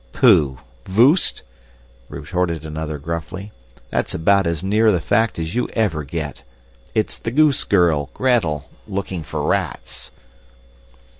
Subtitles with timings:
[0.13, 0.57] "Pooh!
[0.87, 1.43] Voost,"
[2.09, 3.51] retorted another gruffly,
[3.91, 6.43] "that's about as near the fact as you ever get.
[6.95, 10.09] It's the goose girl, Gretel, looking for rats."